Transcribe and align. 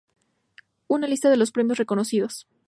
Una 0.87 1.05
lista 1.05 1.29
de 1.29 1.37
los 1.37 1.51
premios 1.51 1.77
reconocidos. 1.77 2.47